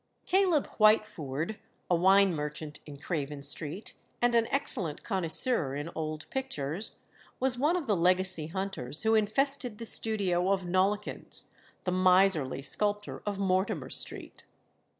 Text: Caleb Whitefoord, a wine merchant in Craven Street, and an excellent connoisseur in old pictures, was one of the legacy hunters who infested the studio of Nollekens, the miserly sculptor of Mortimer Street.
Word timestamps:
Caleb 0.25 0.65
Whitefoord, 0.79 1.57
a 1.87 1.95
wine 1.95 2.33
merchant 2.33 2.79
in 2.87 2.97
Craven 2.97 3.43
Street, 3.43 3.93
and 4.19 4.33
an 4.33 4.47
excellent 4.47 5.03
connoisseur 5.03 5.75
in 5.75 5.91
old 5.93 6.27
pictures, 6.31 6.95
was 7.39 7.59
one 7.59 7.75
of 7.75 7.85
the 7.85 7.95
legacy 7.95 8.47
hunters 8.47 9.03
who 9.03 9.13
infested 9.13 9.77
the 9.77 9.85
studio 9.85 10.51
of 10.51 10.65
Nollekens, 10.65 11.45
the 11.83 11.91
miserly 11.91 12.63
sculptor 12.63 13.21
of 13.27 13.37
Mortimer 13.37 13.91
Street. 13.91 14.43